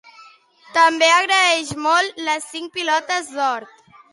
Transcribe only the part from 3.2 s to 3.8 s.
d'Or.